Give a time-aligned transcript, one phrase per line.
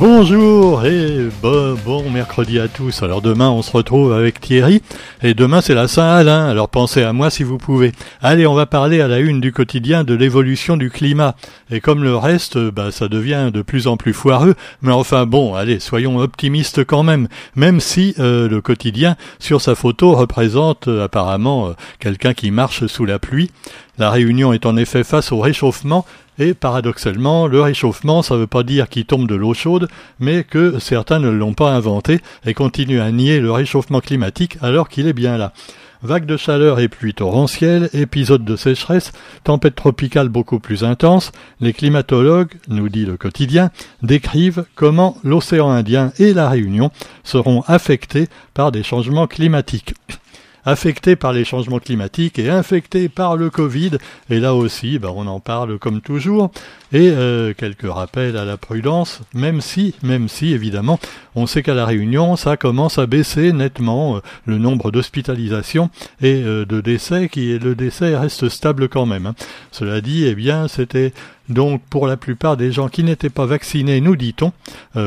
[0.00, 3.02] Bonjour et bon, bon, mercredi à tous.
[3.02, 4.80] Alors demain on se retrouve avec Thierry
[5.22, 6.46] et demain c'est la Saint-Alain.
[6.46, 7.92] Alors pensez à moi si vous pouvez.
[8.22, 11.34] Allez, on va parler à la une du quotidien de l'évolution du climat.
[11.70, 14.54] Et comme le reste, bah, ça devient de plus en plus foireux.
[14.80, 17.28] Mais enfin bon, allez, soyons optimistes quand même.
[17.54, 22.86] Même si euh, le quotidien sur sa photo représente euh, apparemment euh, quelqu'un qui marche
[22.86, 23.50] sous la pluie.
[23.98, 26.06] La Réunion est en effet face au réchauffement
[26.40, 30.42] et paradoxalement, le réchauffement, ça ne veut pas dire qu'il tombe de l'eau chaude, mais
[30.42, 35.06] que certains ne l'ont pas inventé et continuent à nier le réchauffement climatique alors qu'il
[35.06, 35.52] est bien là.
[36.02, 39.12] Vagues de chaleur et pluies torrentielles, épisodes de sécheresse,
[39.44, 43.70] tempêtes tropicales beaucoup plus intenses, les climatologues, nous dit le quotidien,
[44.02, 46.90] décrivent comment l'océan Indien et la Réunion
[47.22, 49.92] seront affectés par des changements climatiques
[50.64, 53.92] affectés par les changements climatiques et infectés par le Covid.
[54.28, 56.50] Et là aussi, ben, on en parle comme toujours.
[56.92, 60.98] Et euh, quelques rappels à la prudence, même si, même si, évidemment,
[61.34, 66.42] on sait qu'à la Réunion, ça commence à baisser nettement euh, le nombre d'hospitalisations et
[66.42, 69.26] euh, de décès, qui le décès reste stable quand même.
[69.26, 69.34] Hein.
[69.70, 71.12] Cela dit, eh bien, c'était
[71.48, 74.52] donc pour la plupart des gens qui n'étaient pas vaccinés, nous dit-on,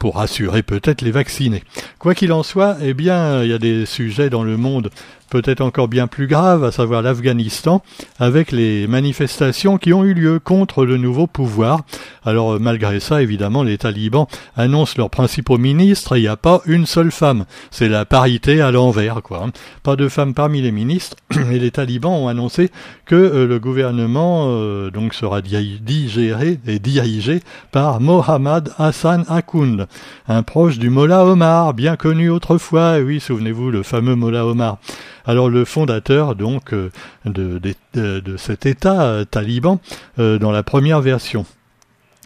[0.00, 1.62] pour rassurer peut-être les vaccinés.
[2.00, 4.90] Quoi qu'il en soit, eh bien, il y a des sujets dans le monde
[5.34, 7.82] peut-être encore bien plus graves, à savoir l'Afghanistan,
[8.20, 11.80] avec les manifestations qui ont eu lieu contre le nouveau pouvoir.
[12.24, 16.60] Alors euh, malgré ça, évidemment, les talibans annoncent leurs principaux ministres, il n'y a pas
[16.66, 17.44] une seule femme.
[17.70, 19.44] C'est la parité à l'envers, quoi.
[19.44, 19.52] Hein.
[19.82, 21.16] Pas de femmes parmi les ministres,
[21.52, 22.70] et les talibans ont annoncé
[23.06, 27.40] que euh, le gouvernement euh, donc sera digéré et dirigé
[27.72, 29.86] par Mohammad Hassan Akound,
[30.28, 34.78] un proche du Mollah Omar, bien connu autrefois, oui, souvenez-vous, le fameux Mollah Omar.
[35.26, 36.90] Alors le fondateur donc euh,
[37.24, 37.58] de,
[37.94, 39.80] de, cet État taliban
[40.18, 41.46] dans la première version.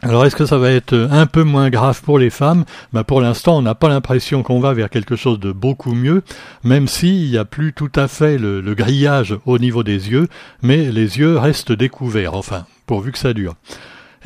[0.03, 2.65] Alors est-ce que ça va être un peu moins grave pour les femmes?
[2.93, 6.23] Bah Pour l'instant, on n'a pas l'impression qu'on va vers quelque chose de beaucoup mieux,
[6.63, 10.29] même s'il n'y a plus tout à fait le, grillage au niveau des yeux,
[10.63, 13.57] mais les yeux restent découverts, enfin, pourvu que ça dure.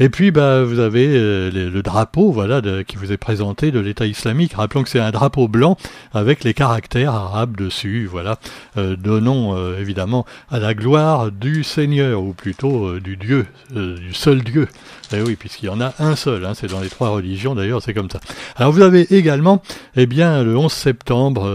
[0.03, 4.05] Et puis, bah, vous avez euh, le, drapeau, voilà, qui vous est présenté de l'État
[4.05, 4.55] islamique.
[4.55, 5.77] Rappelons que c'est un drapeau blanc
[6.13, 8.41] avec les caractères arabes dessus, voilà,
[8.77, 14.43] euh, donnant euh, évidemment à la gloire du Seigneur, ou plutôt du Dieu, du seul
[14.43, 14.67] Dieu.
[15.15, 17.83] Eh oui, puisqu'il y en a un seul, hein, c'est dans les trois religions d'ailleurs,
[17.83, 18.19] c'est comme ça.
[18.57, 19.63] Alors vous avez également,
[19.95, 21.47] eh bien, le 11 septembre,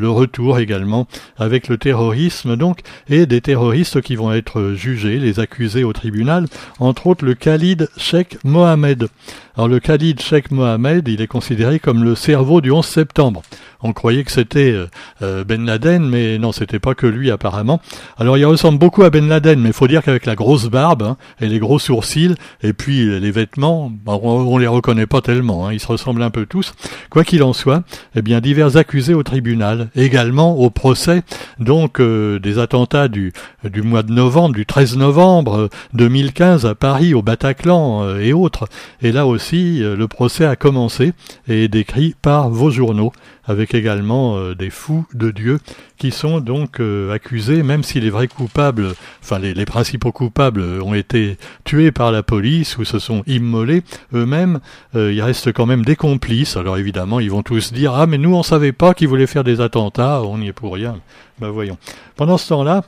[0.00, 2.80] le retour également avec le terrorisme, donc,
[3.10, 6.46] et des terroristes qui vont être jugés, les accusés au tribunal,
[6.80, 9.08] entre autres le Khalid Sheikh Mohamed.
[9.54, 13.42] Alors le Khalid Sheikh Mohamed, il est considéré comme le cerveau du 11 septembre.
[13.82, 14.86] On croyait que c'était euh,
[15.20, 17.80] euh, Ben Laden, mais non, c'était pas que lui apparemment.
[18.16, 21.02] Alors il ressemble beaucoup à Ben Laden, mais il faut dire qu'avec la grosse barbe
[21.02, 25.66] hein, et les gros sourcils, et puis les vêtements, on, les reconnaît pas tellement.
[25.66, 26.72] Hein, ils se ressemblent un peu tous.
[27.10, 27.82] Quoi qu'il en soit,
[28.14, 31.24] eh bien divers accusés au tribunal, également au procès
[31.58, 33.32] donc euh, des attentats du
[33.64, 37.71] du mois de novembre, du 13 novembre 2015 à Paris, au Bataclan
[38.20, 38.68] et autres.
[39.00, 41.12] Et là aussi, le procès a commencé
[41.48, 43.12] et est décrit par vos journaux
[43.44, 45.58] avec également euh, des fous de Dieu
[45.98, 50.94] qui sont donc euh, accusés, même si les vrais coupables, enfin les, principaux coupables ont
[50.94, 53.82] été tués par la police ou se sont immolés
[54.14, 54.60] eux-mêmes,
[54.94, 56.56] euh, il reste quand même des complices.
[56.56, 59.44] Alors évidemment, ils vont tous dire ah mais nous on savait pas qu'ils voulaient faire
[59.44, 60.98] des attentats, on n'y est pour rien.
[61.40, 61.78] Ben voyons.
[62.16, 62.84] Pendant ce temps-là,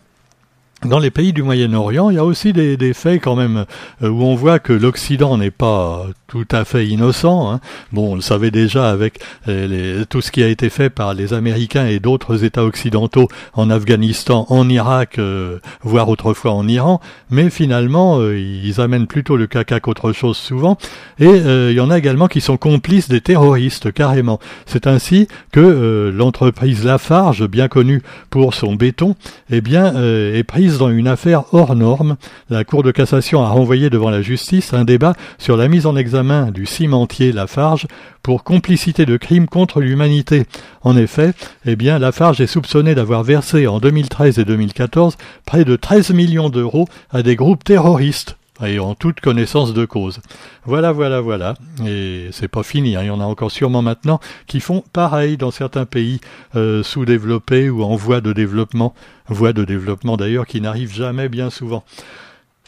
[0.85, 3.65] dans les pays du Moyen-Orient, il y a aussi des, faits quand même
[4.03, 7.51] où on voit que l'Occident n'est pas tout à fait innocent.
[7.51, 7.61] Hein.
[7.93, 11.33] Bon, on le savait déjà avec les, tout ce qui a été fait par les
[11.33, 17.01] Américains et d'autres États occidentaux en Afghanistan, en Irak, euh, voire autrefois en Iran,
[17.31, 20.77] mais finalement, euh, ils amènent plutôt le caca qu'autre chose souvent.
[21.19, 24.41] Et euh, il y en a également qui sont complices des terroristes, carrément.
[24.67, 29.17] C'est ainsi que l'entreprise Lafarge, bien connue pour son béton,
[29.51, 32.17] eh bien, est prise dans une affaire hors norme.
[32.51, 35.97] La Cour de cassation a renvoyé devant la justice un débat sur la mise en
[35.97, 37.87] examen du cimentier Lafarge
[38.23, 40.45] pour complicité de crimes contre l'humanité.
[40.83, 41.33] En effet,
[41.67, 45.17] eh bien, Lafarge est soupçonné d'avoir versé en 2013 et 2014
[45.47, 50.21] près de 13 millions d'euros à des groupes terroristes et en toute connaissance de cause.
[50.65, 51.55] Voilà, voilà, voilà.
[51.87, 52.97] Et c'est pas fini.
[52.97, 53.03] Hein.
[53.03, 56.21] Il y en a encore sûrement maintenant qui font pareil dans certains pays
[56.57, 58.95] euh, sous-développés ou en voie de développement.
[59.29, 61.85] Voie de développement d'ailleurs qui n'arrive jamais bien souvent.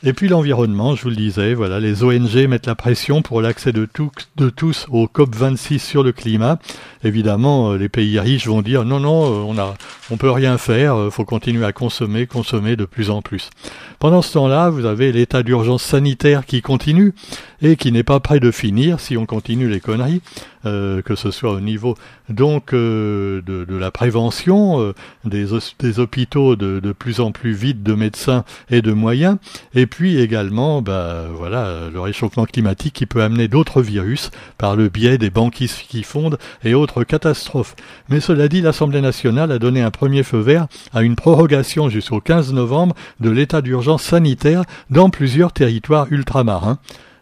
[0.03, 3.73] Et puis l'environnement, je vous le disais, voilà, les ONG mettent la pression pour l'accès
[3.73, 6.59] de, tous au COP26 sur le climat.
[7.03, 9.75] Évidemment, euh, les pays riches vont dire non, non, euh, on a,
[10.11, 13.49] on peut rien faire, euh, faut continuer à consommer, consommer de plus en plus.
[13.99, 17.15] Pendant ce temps-là, vous avez l'état d'urgence sanitaire qui continue
[17.63, 20.21] et qui n'est pas prêt de finir si on continue les conneries.
[20.67, 21.95] Euh, que ce soit au niveau
[22.29, 24.93] donc de, de, la prévention,
[25.25, 25.47] des,
[25.79, 29.39] des, hôpitaux de, de, plus en plus vides de médecins et de moyens,
[29.75, 34.89] et puis également bah, voilà, le réchauffement climatique qui peut amener d'autres virus par le
[34.89, 37.77] biais des banquises qui fondent et autres catastrophes.
[38.09, 42.21] Mais cela dit, l'Assemblée nationale a donné un premier feu vert à une prorogation jusqu'au
[42.21, 46.79] 15 novembre de l'état d'urgence sanitaire dans plusieurs territoires ultramarins.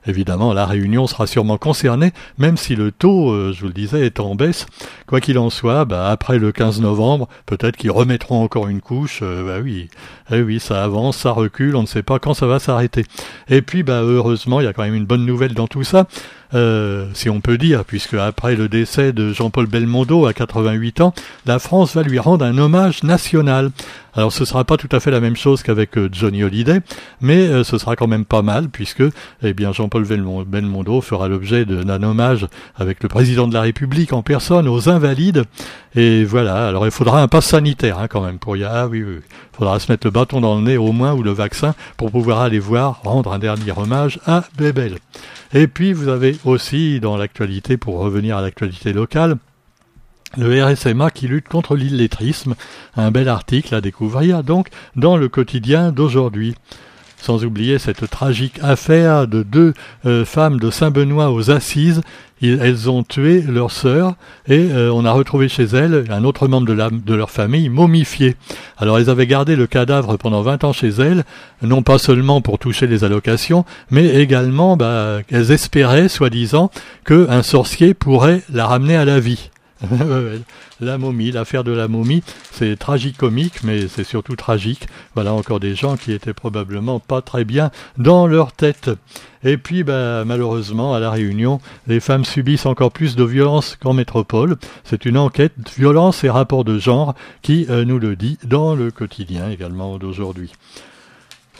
[0.06, 4.04] Évidemment, la Réunion sera sûrement concernée, même si le taux, euh, je vous le disais,
[4.04, 4.66] est en baisse.
[5.06, 9.20] Quoi qu'il en soit, bah, après le 15 novembre, peut-être qu'ils remettront encore une couche.
[9.22, 9.88] Euh, bah oui,
[10.30, 13.04] eh oui, ça avance, ça recule, on ne sait pas quand ça va s'arrêter.
[13.48, 16.06] Et puis, bah, heureusement, il y a quand même une bonne nouvelle dans tout ça.
[16.52, 21.14] Euh, si on peut dire, puisque après le décès de Jean-Paul Belmondo à 88 ans,
[21.46, 23.70] la France va lui rendre un hommage national.
[24.16, 26.80] Alors ce sera pas tout à fait la même chose qu'avec euh, Johnny Hallyday,
[27.20, 29.02] mais euh, ce sera quand même pas mal puisque
[29.42, 30.04] eh bien Jean-Paul
[30.46, 32.46] Belmondo fera l'objet d'un hommage
[32.76, 35.44] avec le président de la République en personne aux invalides.
[35.96, 39.02] Et voilà, alors il faudra un pass sanitaire hein, quand même pour y ah oui,
[39.02, 39.16] oui,
[39.52, 42.40] faudra se mettre le bâton dans le nez au moins ou le vaccin pour pouvoir
[42.40, 44.98] aller voir rendre un dernier hommage à Bébel.
[45.54, 49.36] Et puis vous avez aussi dans l'actualité, pour revenir à l'actualité locale,
[50.36, 52.56] le RSMA qui lutte contre l'illettrisme,
[52.96, 56.56] un bel article à découvrir donc dans le quotidien d'aujourd'hui.
[57.24, 59.72] Sans oublier cette tragique affaire de deux
[60.04, 62.02] euh, femmes de Saint-Benoît aux Assises
[62.42, 64.16] elles ont tué leur sœur
[64.46, 68.36] et euh, on a retrouvé chez elles un autre membre de, leur famille momifié.
[68.76, 71.24] Alors elles avaient gardé le cadavre pendant 20 ans chez elles,
[71.62, 76.70] non pas seulement pour toucher les allocations, mais également bah, elles espéraient, soi-disant,
[77.06, 79.50] qu'un sorcier pourrait la ramener à la vie.
[80.80, 82.22] la momie, l'affaire de la momie,
[82.52, 84.86] c'est tragique-comique, mais c'est surtout tragique.
[85.14, 88.90] Voilà encore des gens qui étaient probablement pas très bien dans leur tête.
[89.42, 93.92] Et puis, bah, malheureusement, à La Réunion, les femmes subissent encore plus de violences qu'en
[93.92, 94.56] métropole.
[94.84, 98.90] C'est une enquête violence et rapport de genre qui euh, nous le dit dans le
[98.90, 100.52] quotidien également d'aujourd'hui.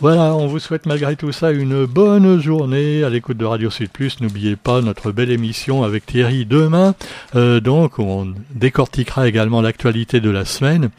[0.00, 3.90] Voilà, on vous souhaite malgré tout ça une bonne journée à l'écoute de Radio Sud
[3.90, 4.20] Plus.
[4.20, 6.96] N'oubliez pas notre belle émission avec Thierry demain.
[7.36, 10.90] Euh, donc, on décortiquera également l'actualité de la semaine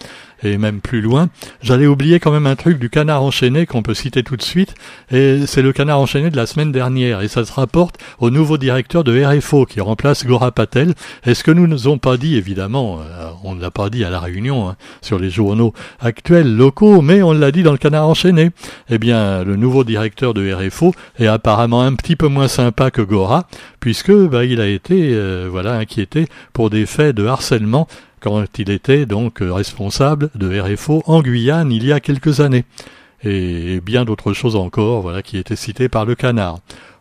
[0.46, 1.30] et même plus loin.
[1.62, 4.76] J'allais oublier quand même un truc du canard enchaîné qu'on peut citer tout de suite,
[5.12, 8.58] et c'est le canard enchaîné de la semaine dernière, et ça se rapporte au nouveau
[8.58, 10.94] directeur de RFO qui remplace Gora Patel.
[11.26, 14.04] est ce que nous nous ont pas dit, évidemment, euh, on ne l'a pas dit
[14.04, 17.78] à la réunion hein, sur les journaux actuels locaux, mais on l'a dit dans le
[17.78, 18.52] canard enchaîné.
[18.90, 23.02] Eh bien, le nouveau directeur de RFO est apparemment un petit peu moins sympa que
[23.02, 23.48] Gora,
[23.80, 27.88] puisque bah, il a été euh, voilà inquiété pour des faits de harcèlement
[28.26, 32.66] quand il était donc responsable de RFO en Guyane il y a quelques années.
[33.24, 36.58] Et bien d'autres choses encore, voilà, qui étaient citées par le canard.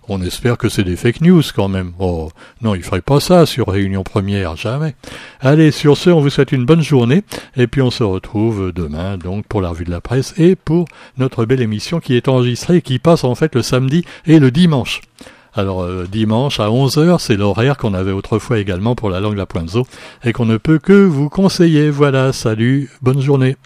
[0.06, 1.93] On espère que c'est des fake news quand même.
[1.99, 2.31] Oh,
[2.61, 4.97] non, il ferait pas ça sur Réunion Première, jamais.
[5.41, 7.23] Allez, sur ce, on vous souhaite une bonne journée,
[7.56, 10.85] et puis on se retrouve demain, donc, pour la revue de la presse et pour
[11.17, 14.51] notre belle émission qui est enregistrée et qui passe en fait le samedi et le
[14.51, 15.01] dimanche.
[15.56, 19.46] Alors euh, dimanche à 11h, c'est l'horaire qu'on avait autrefois également pour la langue la
[19.46, 19.77] pointe
[20.25, 21.91] et qu'on ne peut que vous conseiller.
[21.91, 23.56] Voilà, salut, bonne journée.